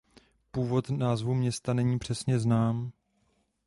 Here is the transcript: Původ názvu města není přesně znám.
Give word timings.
Původ 0.51 0.89
názvu 0.89 1.33
města 1.33 1.73
není 1.73 1.99
přesně 1.99 2.39
znám. 2.39 2.91